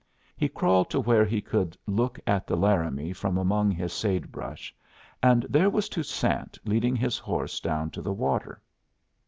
[0.35, 4.73] He crawled to where he could look at the Laramie from among his sagebrush,
[5.21, 8.63] and there was Toussaint leading his horse down to the water.